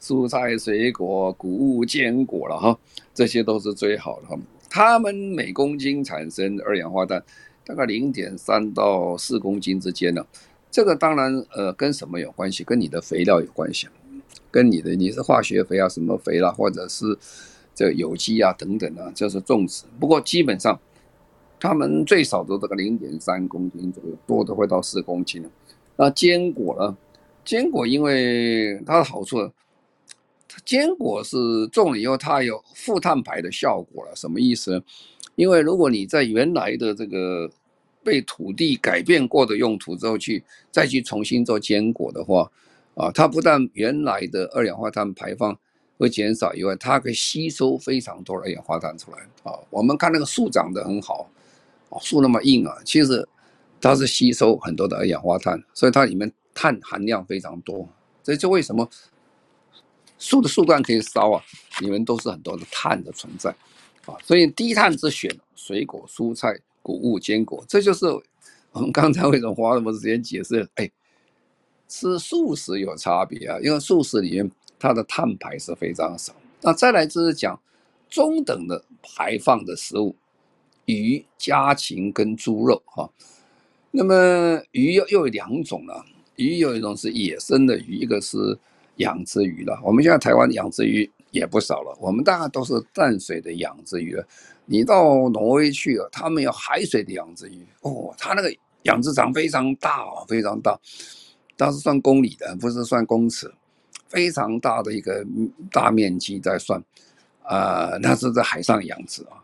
[0.00, 2.78] 蔬菜水果、谷物、坚果了哈，
[3.14, 4.38] 这些都是最好的哈。
[4.68, 7.22] 它们每公斤产生二氧化碳
[7.64, 10.24] 大概零点三到四公斤之间呢。
[10.70, 12.62] 这个当然呃跟什么有关系？
[12.62, 13.88] 跟你的肥料有关系。
[14.50, 17.16] 跟你的你是化学肥啊，什么肥啦、啊，或者是
[17.74, 19.84] 这有机啊等等啊，就是种植。
[19.98, 20.78] 不过基本上，
[21.58, 25.44] 他们最少都这个零点三公斤左右，多的会到四公斤。
[25.96, 26.96] 那坚果呢？
[27.44, 29.38] 坚果因为它的好处，
[30.48, 31.36] 它坚果是
[31.72, 34.16] 种了以后它有负碳排的效果了。
[34.16, 34.82] 什么意思呢？
[35.34, 37.50] 因为如果你在原来的这个
[38.02, 42.50] 被土地改变过的用途之后去再去重新做坚果的话。
[42.96, 45.54] 啊，它不但原来的二氧化碳排放
[45.98, 49.18] 会减少以外，它可以吸收非常多的二氧化碳出来。
[49.42, 51.28] 啊，我们看那个树长得很好，
[52.00, 53.26] 树那么硬啊，其实
[53.80, 57.88] 它是吸收很多的二氧化碳，所以它里面碳含量非常多。
[58.22, 58.88] 这就为什么
[60.18, 61.42] 树的树干可以烧啊，
[61.80, 63.50] 里面都是很多的碳的存在。
[64.06, 68.06] 啊，所以低碳之选，水果、蔬菜、谷物、坚果，这就是
[68.72, 70.68] 我们刚才为什么花那么多时间解释。
[70.74, 70.90] 哎。
[71.88, 76.34] 吃素食有差别啊，因为素食里面它的碳排是非常少。
[76.60, 77.56] 那再来就是讲
[78.10, 80.16] 中等的排放的食物，
[80.86, 83.08] 鱼、家禽跟猪肉哈。
[83.90, 88.58] 那么鱼又又有两种了，鱼有一种是野生的鱼，一个是
[88.96, 89.78] 养殖鱼了。
[89.82, 94.26] 我们现在台湾养殖鱼也不少了，我们大概都是淡水的养殖鱼了。
[94.64, 100.78] 你到挪威去了，他们有海水的养殖鱼哦，他那个养殖场非常大哦，非常大，
[101.56, 103.50] 它是算公里的，不是算公尺，
[104.08, 105.24] 非常大的一个
[105.70, 106.82] 大面积在算，
[107.44, 109.42] 啊、那是在海上养殖啊。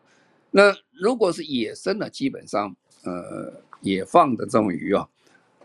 [0.53, 5.09] 那如果是野生的，基本上呃野放的这种鱼啊，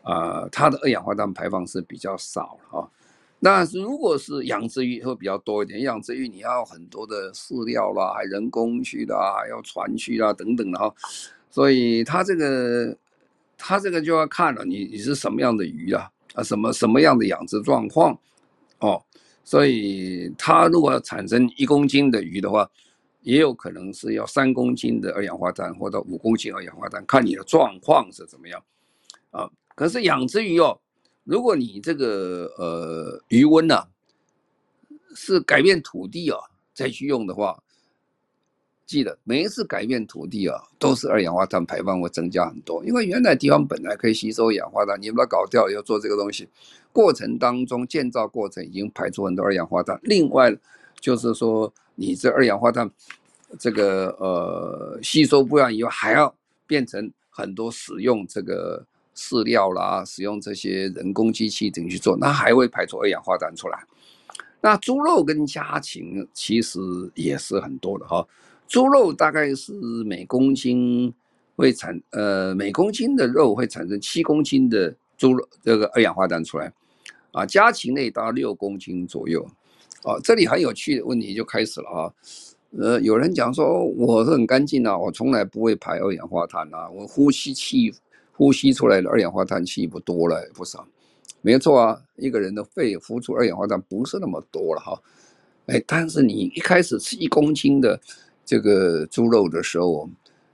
[0.02, 2.88] 啊、它的二氧化碳排放是比较少啊。
[3.40, 10.92] 那如果是养殖鱼会比较多一点，养殖鱼你要很多的饲料啦，还人工去的啊，要船去啦等等的哈，
[11.52, 12.98] 所以它这个
[13.58, 18.18] 它这个就要看了你你是什么样的鱼啊啊什么什么样的养殖状况
[18.80, 19.04] 哦，
[19.44, 22.68] 所以它如果产生一公斤的鱼的话，
[23.28, 28.64] 也有可能是要三公斤的二氧化碳或者五公斤二氧化碳，看你的状况是怎么样
[29.32, 29.52] 啊。
[29.76, 30.80] 可是养殖鱼哦。
[31.26, 33.88] 如果你这个呃鱼温呢、啊、
[35.14, 36.40] 是改变土地啊
[36.74, 37.62] 再去用的话，
[38.86, 46.48] 记得每一次改变土地啊都是二氧化碳排放会增加很多，因为原来地方本来可以吸收二氧化碳，你把它搞掉要做这个东西，
[46.94, 50.00] 过程当中建造过程已经排出很多二氧化碳。
[50.04, 50.58] 另外
[51.08, 52.90] 就是说你这二氧化碳
[53.58, 58.86] 这个呃吸收不完以后还要变成很多使用这个。
[59.20, 63.84] 饲料啦，使用这些人工机器等去做，那还会排出二氧化碳出来。
[64.62, 66.80] 那猪肉跟家禽其实
[67.16, 68.24] 也是很多的哈。
[68.68, 69.74] 猪肉大概是
[70.06, 71.12] 每公斤
[71.56, 76.72] 会产呃每公斤的肉会产生七公斤的猪肉这个二氧化碳出来
[77.32, 79.44] 啊，家禽类达到六公斤左右
[80.04, 80.20] 啊。
[80.24, 82.14] 这里很有趣的问题就开始了啊。
[82.78, 87.94] 呃，有人讲说我是很干净啊，我从来不会排二氧化碳啊，我呼吸气。
[88.40, 90.88] 呼吸出来的二氧化碳气不多了，不少，
[91.42, 92.00] 没错啊。
[92.18, 95.02] 一个人的肺呼出二氧化碳不是那么多了哈，
[95.66, 98.00] 哎，但是你一开始吃一公斤的
[98.46, 100.08] 这个猪肉的时候，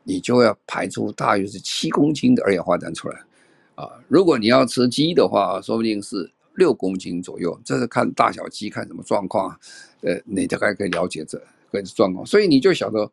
[0.06, 3.19] 你就要排出大约是七公斤的二氧化碳出来
[3.75, 3.89] 啊。
[4.08, 9.58] 如果你要吃鸡的话，说不定是六公斤左右，这是看大小鸡看什么状况，
[10.02, 12.26] 呃，你大概可以了解这个状况。
[12.26, 13.12] 所以你就晓得，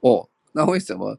[0.00, 1.18] 哦，那为什么？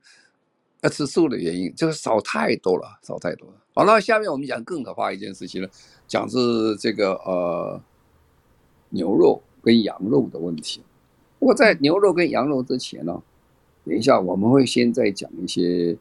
[0.82, 3.54] 要吃素的原因就是少太多了，少太多了。
[3.74, 5.70] 好，那下面我们讲更可怕一件事情了，
[6.06, 7.82] 讲是这个呃
[8.90, 10.82] 牛肉跟羊肉的问题。
[11.40, 13.24] 不过在牛肉跟羊肉之前呢，
[13.86, 15.98] 等一下我们会先再讲一些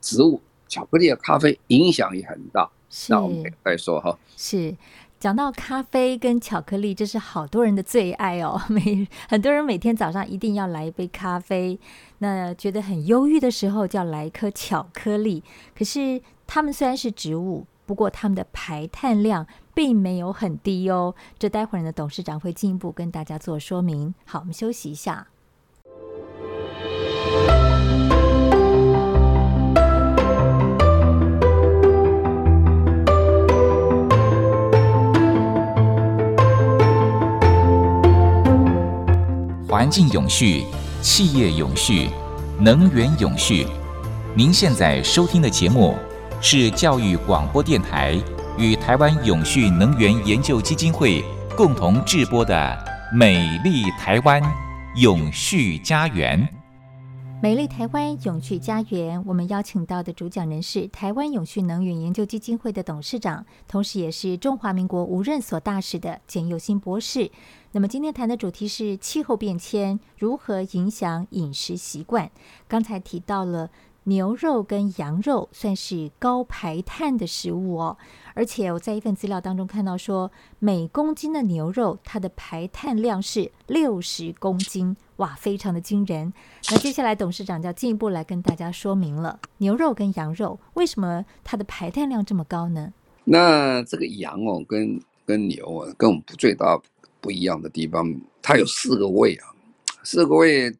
[0.00, 2.68] 植物，巧克力咖啡影响也很大。
[3.08, 4.18] 那我们再说哈。
[4.36, 4.76] 是。
[5.18, 8.58] 讲到咖啡跟巧克力，这是好多人的最爱哦。
[8.70, 11.78] 每很多人每天早上一定要来一杯咖啡，
[12.20, 15.44] 那觉得很忧郁的时候，就要来一颗巧克力。
[15.76, 21.14] 可是它们虽然是植物，不过它们的排碳量并没有很低哦。
[21.38, 24.14] 这待会儿呢，董事长会进一步跟大家做说明。
[24.24, 25.26] 好，我们休息一下。
[39.80, 40.66] 环境永续，
[41.00, 42.10] 企业永续，
[42.60, 43.66] 能源永续。
[44.36, 45.96] 您现在收听的节目
[46.42, 48.22] 是教育广播电台
[48.58, 51.24] 与台湾永续能源研究基金会
[51.56, 52.54] 共同制播的
[53.16, 54.42] 《美丽台湾
[54.96, 56.38] 永续家园》。
[57.42, 67.30] 美丽台湾永续家园，我们邀请到的主讲人是台湾永续能源研究基金会的董事长，同时也是中华民国无任所大使的简佑新博士。
[67.72, 72.30] 那么今天谈的主题是气候变迁如何影响饮食习惯。
[72.68, 73.70] 刚才提到了。
[74.04, 77.98] 牛肉跟羊肉算是高排碳的食物哦，
[78.32, 86.32] 而且我在一份资料当中看到说，每公斤的牛肉它的排碳量是六十公斤，哇，非常的惊人。
[86.70, 92.94] 那接下来董事长就要进一步来跟大家说明了，牛肉跟羊肉为什么它的排碳量这么高呢？
[93.24, 96.80] 那这个羊哦，跟跟牛啊，跟我们不最大
[97.20, 99.48] 不一样的地方，它有四个胃啊，
[100.02, 100.74] 四个胃。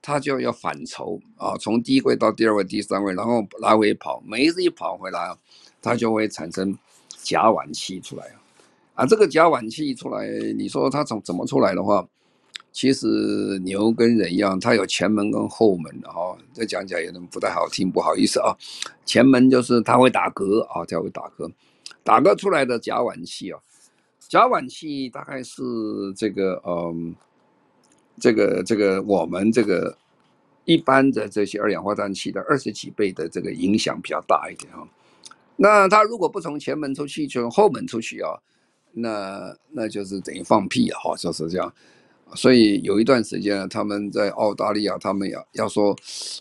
[0.00, 4.22] 它就要反刍啊，从第一位到第二位、第三位，然后来回跑。
[4.24, 5.36] 每一次一跑回来，
[5.82, 6.74] 它就会产生
[7.20, 8.40] 甲烷气出来啊。
[8.94, 12.08] 啊这个甲烷气出来，你说它从怎么出来的话，
[12.72, 16.38] 其实牛跟人一样，它有前门跟后门的哈。
[16.54, 18.56] 这讲起来有点不太好听，不好意思啊。
[19.04, 21.52] 前门就是它会打嗝啊，它会打嗝，
[22.02, 23.60] 打嗝出来的甲烷气啊，
[24.28, 25.62] 甲烷气大概是
[26.14, 27.14] 这个嗯，
[28.20, 29.96] 这个这个我们这个
[30.64, 34.86] 一般的这些二氧化碳气的二十几倍的这个影响比较大一点啊。
[35.56, 38.38] 那它如果不从前门出去，就从后门出去啊，
[38.92, 41.72] 那那就是等于放屁啊，就是这样。
[42.34, 45.96] 所以有一段时间，他们在澳大利亚，他们要要说，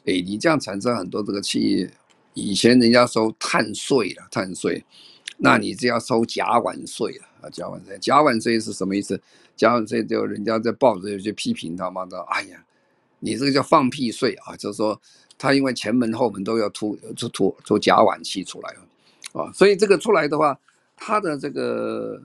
[0.05, 1.89] 哎，你这样产生很多这个气，
[2.33, 4.83] 以前人家收碳税了，碳税，
[5.37, 9.19] 那你就要收甲烷税了甲烷税，甲烷税是什么意思？
[9.55, 12.63] 甲烷税就人家在报纸有些批评他妈的，哎呀，
[13.19, 14.99] 你这个叫放屁税啊，就是说
[15.37, 18.75] 他因为前门后门都要吐吐吐吐甲烷气出来
[19.33, 20.59] 啊，所以这个出来的话，
[20.95, 22.21] 它的这个。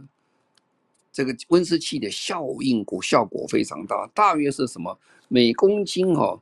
[1.14, 4.99] 这个温室气的效应果效果非常大，大约是什么？
[5.29, 6.41] 每公斤哈、哦，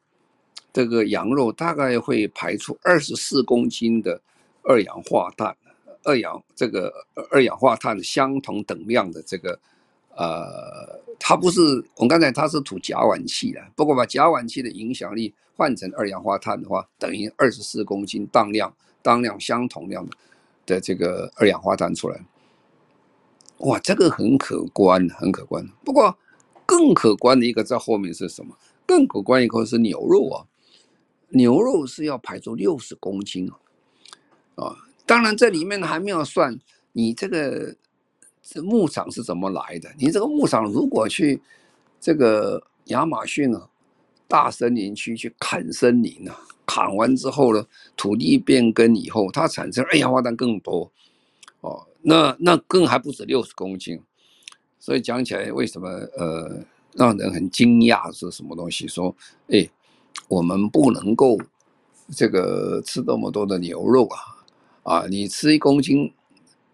[0.72, 4.22] 这个羊肉大概会排出二十四公斤的
[4.62, 5.57] 二氧化碳，
[6.05, 6.92] 二氧这个
[7.30, 9.59] 二氧化碳相同等量的这个，
[10.16, 11.61] 呃，它不是
[11.96, 20.16] 我们刚才它是吐甲烷气的，不过把甲烷气的影响力换成二氧化碳的话，等于二十四公斤当量当量相同量的
[20.66, 22.24] 的这个二氧化碳出来。
[23.59, 25.66] 哇，这个很可观，很可观。
[25.84, 26.16] 不过，
[26.64, 28.57] 更可观的一个在后面是什么？
[28.86, 30.46] 更可观一个是牛肉啊，
[31.28, 33.51] 牛肉是要排出六十公斤
[34.57, 34.76] 啊，啊，
[35.11, 36.56] 当然这里面还没有算
[36.92, 37.74] 你这个
[38.44, 39.90] 这牧场是怎么来的。
[39.98, 41.42] 你这个牧场如果去
[42.00, 43.68] 这个亚马逊啊
[44.28, 50.88] 大森林区去砍森林啊，砍完之后呢，土地变更以后，它产生二氧化碳更多
[51.61, 51.84] 哦。
[52.02, 54.00] 那那更还不止六十公斤，
[54.78, 58.86] 所以讲起来为什么呃让人很惊讶是什么东西？
[58.86, 59.12] 说
[59.48, 59.68] 哎，
[60.28, 61.36] 我们不能够
[62.14, 64.38] 这个吃这么多的牛肉啊
[64.83, 65.07] 啊！
[65.09, 66.12] 你吃一公斤，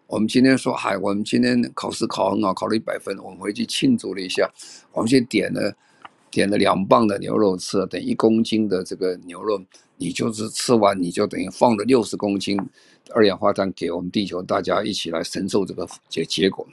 [0.06, 4.50] 我们今天说嗨，我们今天考试考很好，考了一百分，我们回去庆祝了一下，
[4.92, 5.74] 我们去点了
[6.30, 9.60] 点了两磅的牛肉吃，等一公斤的这个牛肉，
[9.96, 12.58] 你就是吃完你就等于放了六十公斤。
[13.14, 16.66] 二氧化碳给我们地球，大家一起来承受这个结结果，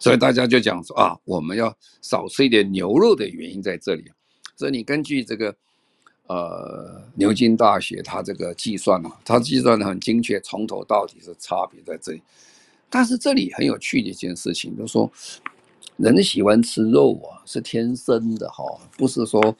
[0.00, 1.72] 所以大家就讲说啊，我们要
[2.02, 4.04] 少吃一点牛肉的原因在这里。
[4.56, 5.54] 所以你根据这个
[6.26, 12.22] 呃牛津大学它这个计算啊，它计算的很精确，从头到底是差别在这里。
[12.88, 15.10] 但是这里很有趣的一件事情，就是说
[15.96, 18.64] 人喜欢吃肉啊，是天生的哈，
[18.96, 19.56] 不是说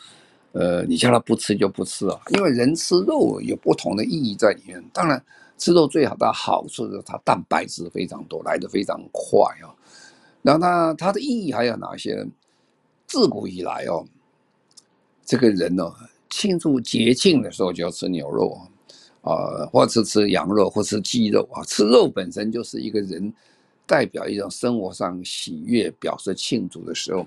[0.52, 5.22] 呃你叫他不吃就不吃啊，因为人吃肉有不同的意义在里面，当然。
[5.58, 9.72] 吃肉最好的好处是它蛋白质非常多，来的非常快啊。
[10.42, 12.26] 然后它它的意义还有哪些？
[13.06, 14.04] 自古以来哦，
[15.24, 15.94] 这个人哦，
[16.36, 18.60] 庆祝节庆的时候就要吃牛肉
[19.22, 21.64] 啊，啊，或者吃羊肉，或吃鸡肉啊。
[21.64, 23.32] 吃肉本身就是一个人
[23.86, 27.26] 代表一种生活上喜悦、表示庆祝的时候。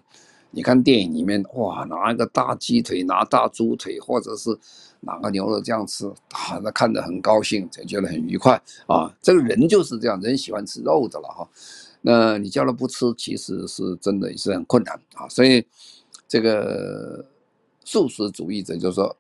[0.52, 4.56] 你看电影里面，哇，拿一个大鸡腿，拿大猪腿，或者是
[5.00, 9.12] 拿个牛肉这样吃，啊，那看得很高兴，才觉得很愉快啊。
[9.24, 11.48] 这个人就是这样，人喜欢吃肉的了哈。
[12.02, 15.28] 那你叫他不吃，其实是真的也是很困难啊。
[15.30, 15.66] 所以
[16.28, 17.26] 这个
[17.90, 19.16] 素食主义者就说，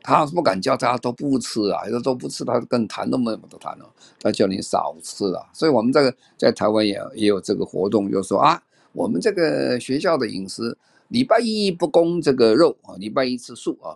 [0.00, 3.84] 他不敢叫大家都不吃啊，他都不吃，他更谈都没得谈了，
[4.18, 5.44] 他叫你少吃啊。
[5.52, 8.62] 所以我们这个在台湾也也有这个活动，就是说啊。
[8.94, 10.76] 我们这个学校的饮食，
[11.08, 13.94] 礼拜一不供这个肉啊，礼拜一吃素啊，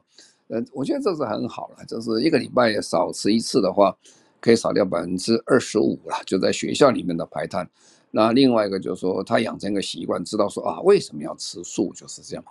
[0.48, 3.96] 呃，我觉得这是很好了，就是一个礼拜少吃一次的话，
[4.38, 7.68] 可以少掉百分之二十五了，就在学校里面的排碳。
[8.10, 12.44] 那另外一个就是说，他养成一个习惯，知道说啊，为什么要吃素，就是这样。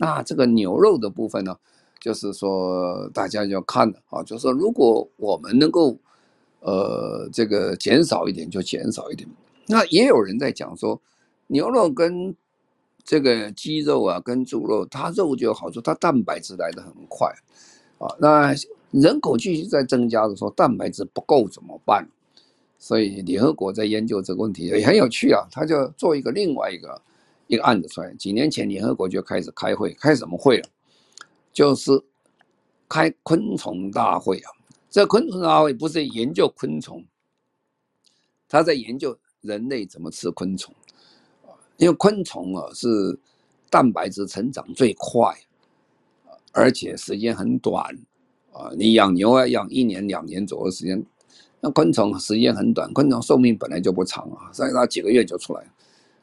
[0.00, 1.56] 那这个牛肉的部分呢，
[2.00, 5.96] 就是说大家要看的啊，就是说如果我们能够
[6.58, 9.28] 呃这个减少一点，就减少一点。
[9.68, 11.00] 那也有人在讲说。
[11.52, 12.32] 牛肉跟
[13.02, 17.28] 这个鸡肉啊，跟猪肉，它肉就有好处，它蛋白质来的很快
[17.98, 18.06] 啊。
[18.20, 18.54] 那
[18.92, 22.08] 人口继续在增加的时候，蛋白质不够怎么办？
[22.78, 25.44] 所以联合国在研究这个问题也很有趣啊。
[25.50, 27.02] 他就做一个另外一个
[27.50, 28.14] 一个案子出来。
[28.14, 30.68] 几年前联合国就开始开会，开什么会了？
[31.52, 31.90] 就是
[32.88, 34.50] 开昆虫大会啊。
[34.88, 37.04] 这昆虫大会不是研究昆虫，
[38.48, 40.72] 他在研究人类怎么吃昆虫。
[41.76, 43.18] 因为昆虫啊是
[43.68, 45.34] 蛋白质成长最快，
[46.52, 47.84] 而且时间很短
[48.52, 48.70] 啊。
[48.76, 51.04] 你养牛要养一年两年左右时间，
[51.60, 55.68] 那昆虫时间很短，昆虫寿命本来就不长啊，所以它几个月就出来了。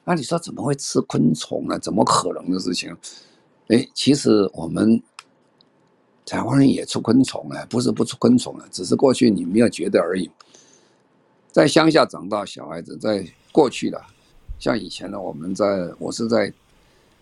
[0.09, 1.77] 那你说怎么会吃昆虫呢？
[1.79, 2.95] 怎么可能的事情？
[3.67, 5.03] 哎，其实我们
[6.25, 10.31] 台湾人也吃昆虫啊，不是不吃昆虫啊，只是过去你没有觉得而已。
[11.51, 14.01] 在乡下长大小孩子，在过去的。
[14.57, 15.65] 像以前呢，我们在
[15.99, 16.51] 我是在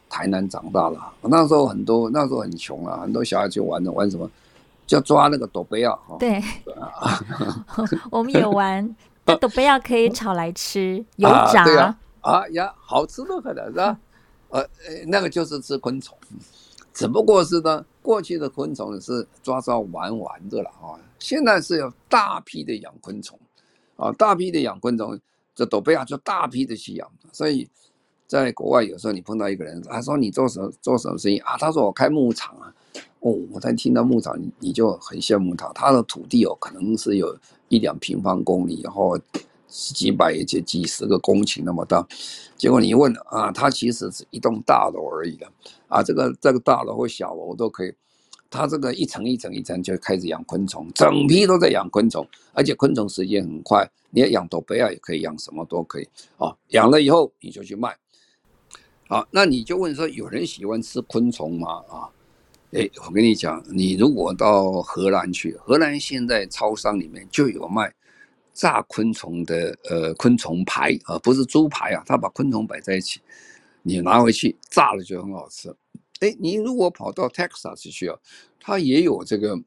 [0.07, 4.29] 台南长大了，那时候很多那时候很穷啊，很多小孩去玩的玩什么，
[4.85, 5.97] 叫抓那个斗贝啊。
[6.19, 6.39] 对，
[8.11, 11.97] 我们有玩， 斗贝啊可以炒来吃，油炸。
[12.25, 13.99] 啊呀，好吃的很，是吧？
[14.49, 14.67] 呃，
[15.05, 16.17] 那个就是吃昆虫，
[16.91, 23.37] 只不过是呢，过去的昆虫是抓抓玩玩的了啊，现在是有大批的养昆虫，
[23.95, 25.19] 啊，大批的养昆虫，
[25.53, 27.69] 这斗贝亚就大批的去养，所以
[28.25, 31.55] 在国外有时候你碰到一个人，他说你做什么做什么生意啊？
[31.57, 32.73] 他说我开牧场啊，
[33.19, 37.37] 哦，我才听到牧场，你你就很羡慕他，他的土地哦，可能是有
[37.69, 39.15] 一两平方公里，然后。
[39.93, 42.07] 几百也就几十个公顷那么大，
[42.55, 45.45] 结果你一问啊，它其实是一栋大楼而已的
[45.89, 47.93] 啊，这个这个大楼或小楼都可以，
[48.49, 56.07] 它这个一层一层一层就开始养昆虫，整批都在养昆虫，而且昆虫时间很快，你要养斗贝啊也可以养什么都可以
[56.37, 57.93] 啊，养了以后你就去卖，
[59.09, 61.83] 好，那你就问说有人喜欢吃昆虫吗？
[61.89, 62.07] 啊，
[62.71, 67.93] 哎，我跟你讲，你如果到荷兰去，荷兰现在超商里面就有卖。
[68.55, 73.19] 炸昆虫的呃昆虫排啊，不是猪排啊，他把昆虫摆在一起，
[73.83, 75.69] 你拿回去炸了就很好吃。
[76.21, 78.17] 哎，你如果跑到 Texas 去啊，
[78.59, 79.61] 他也有这个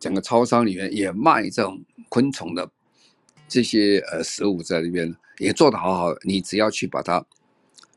[0.00, 2.68] 整个超商里面也卖这种昆虫的
[3.48, 7.24] 这些呃食物在里边，也做的好好的，你只要去把它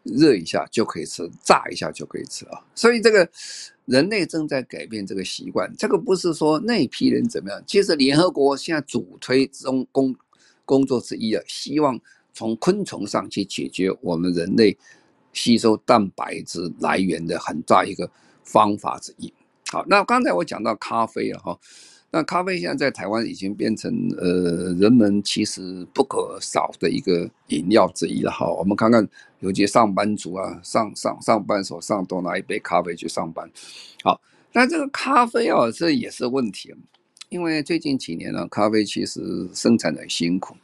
[0.03, 2.63] 热一下就可以吃，炸一下就可以吃啊。
[2.75, 3.27] 所以这个。
[3.85, 7.63] 人类正在改变这个习惯，这个不是说那批人怎么样。
[7.67, 10.15] 其实联合国现在主推中工
[10.65, 11.99] 工作之一啊，希望
[12.33, 14.77] 从昆虫上去解决我们人类
[15.33, 18.09] 吸收蛋白质来源的很大一个
[18.43, 19.33] 方法之一。
[19.69, 21.59] 好，那刚才我讲到咖啡了哈。
[22.15, 28.47] 那咖啡现在在台湾已经变成呃人们其实不可少的一个饮料之一了哈。
[28.47, 29.05] 我们看看
[29.39, 33.49] 有些上班族啊，上上上班时候上都拿一杯咖啡去上班。
[34.03, 36.71] 好，那这个咖啡啊，这也是问题，
[37.29, 40.55] 因为最近几年呢，咖啡其实生产的很辛苦，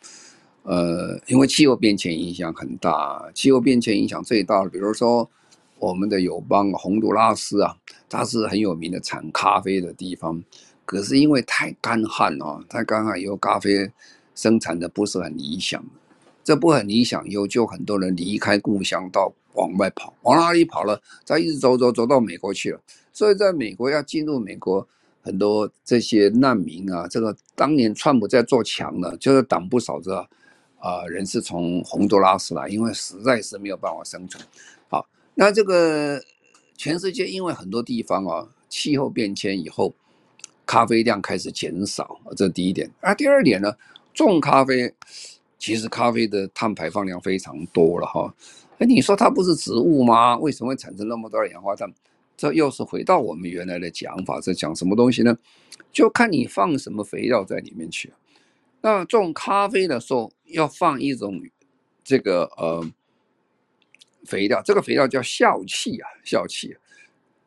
[0.62, 5.28] 呃，因为气候变迁影响很大，气候变迁影响最大的，比如说
[5.80, 7.76] 我们的友邦洪都拉斯啊，
[8.08, 10.44] 它是很有名的产咖啡的地方。
[10.90, 13.92] 可是因为太干旱哦，太干旱以后咖啡
[14.34, 15.86] 生产的不是很理想，
[16.44, 21.00] 这不很理想以后就很多人离开故乡到往外跑，往哪里跑了？
[21.24, 22.82] 再一直走走走到美国去了。
[23.14, 24.88] 所以在美国要进入美国，
[25.22, 30.16] 很多这些难民啊，这个当年川普在做墙呢，就是挡不少这
[30.80, 34.44] 啊人是从洪都拉斯来，因为实在是没有办法生存。
[34.88, 36.20] 好，那这个
[36.76, 39.94] 全世界因为很多地方啊气候变迁以后。
[40.70, 42.88] 咖啡量开始减少，这是第一点。
[43.02, 43.76] 啊，第二点呢，
[44.14, 44.94] 种咖啡
[45.58, 48.32] 其实咖啡的碳排放量非常多了哈。
[48.78, 50.38] 哎，你说它不是植物吗？
[50.38, 51.92] 为什么会产生那么多二氧化碳？
[52.38, 55.36] 这又是回到我们原来的讲法，是讲什么东西呢？
[55.92, 58.14] 就看你放什么肥料在里面去。
[58.82, 61.42] 那种咖啡的时候要放一种
[62.04, 62.88] 这个呃
[64.24, 66.78] 肥料，这个肥料叫笑气啊，笑气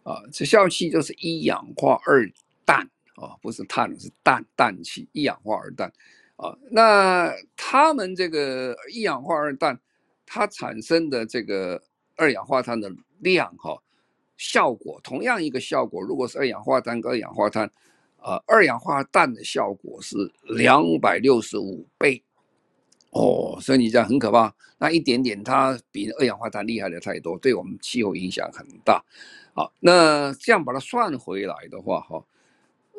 [0.03, 2.29] 啊，这笑气就是一氧化二
[2.65, 2.91] 氮。
[3.23, 5.93] 啊，不是碳，是氮，氮气，一氧化二氮，
[6.35, 9.79] 啊，那他们这个一氧化二氮，
[10.27, 11.81] 它产生的这个
[12.17, 13.81] 二氧化碳的量，哈，
[14.37, 17.71] 效果同样一个效果，如果是二氧化碳跟二氧化碳，
[18.19, 22.25] 啊，二氧化氮的效果是两百六十五倍，
[23.11, 29.05] 哦，所以你这样很可怕，那一点点它比二氧化碳厉害的太多，对我们气候影响很大，
[29.55, 32.25] 好，那这样把它算回来的话，哈。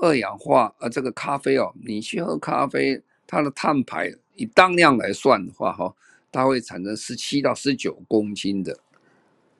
[0.04, 5.96] 二氧化呃，这个咖啡哦，你去喝咖啡，它的碳排以当量来算的话，哈，
[6.30, 8.78] 它会产生十七到十九公斤的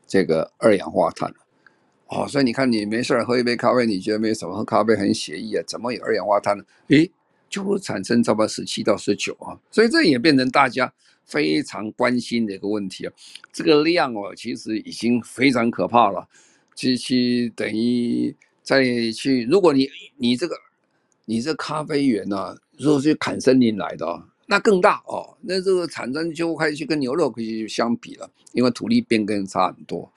[0.06, 1.34] 这个二氧化碳，
[2.08, 6.66] 哦，所以你看你没事喝一杯咖啡，你觉得没什么，喝咖啡很写意啊，怎么有二氧化碳呢？
[6.90, 7.10] 诶，
[7.50, 13.14] 就会产生差不多十七到十九啊，所以这也变成大家非常关心的一个问题啊，
[13.54, 16.28] 这个量哦，其实已经非常可怕了，
[16.76, 18.36] 其实等于。
[18.64, 20.56] 再去，如果你你这个
[21.26, 30.10] 你这咖啡园呢、如果是砍森林来的、那更大哦，那这个产生就开始去跟牛肉可以相比了，因为土地变更差很多，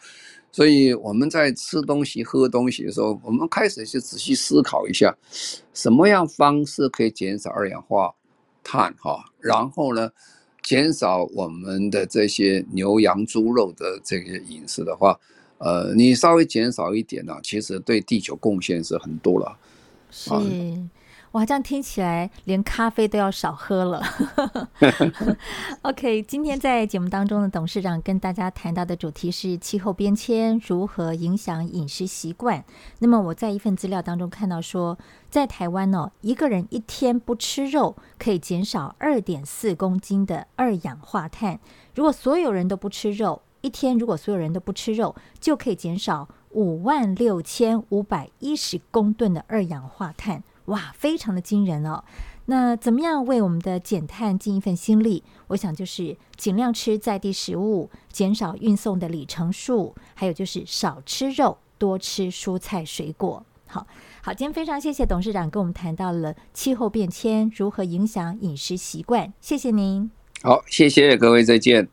[0.52, 5.16] 所以我们在吃东西、喝东西的时候，我们开始去仔细思考一下，
[5.74, 8.14] 什么样方式可以减少二氧化
[8.62, 10.10] 碳哈，然后呢，
[10.62, 15.18] 减少我们的这些牛羊猪肉的这些饮食的话。
[15.58, 19.56] 呃，你稍微减少一点呢、啊，其实对地球贡献是很多了。
[20.10, 20.30] 是，
[21.32, 24.02] 哇，这样听起来连咖啡都要少喝了。
[25.82, 32.64] OK，今天在节目当中的董事长跟大家谈到的主题是气候变迁如何影响饮食习惯。
[33.00, 34.96] 那么我在一份资料当中看到说，
[35.28, 41.60] 在台湾呢、哦，一个人一天不吃肉可以减少二点四公斤的二氧化碳。
[41.94, 50.44] 如果所有人都不吃肉，一天如果所有人都不吃肉，就可以减少五万六千五百一十公吨的二氧化碳。
[50.66, 52.04] 哇，非常的惊人哦！
[52.44, 55.24] 那怎么样为我们的减碳尽一份心力？
[55.48, 63.44] 我想就是尽量吃在地食物，减少运送的里程数，还有就是少吃肉，多吃蔬菜水果。
[63.66, 63.84] 好
[64.22, 70.08] 好，今天非常谢谢董事长跟我们谈到了气候变迁如何影响饮食习惯，谢谢您。
[70.42, 71.88] 好，谢谢各位，再见。